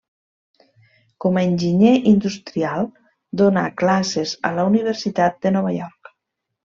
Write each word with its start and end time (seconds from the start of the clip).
Com 1.25 1.35
a 1.41 1.41
enginyer 1.49 1.91
industrial, 2.11 2.87
donà 3.41 3.65
classes 3.81 4.33
a 4.49 4.51
la 4.61 4.65
Universitat 4.71 5.39
de 5.47 5.53
Nova 5.59 5.75
York. 5.77 6.11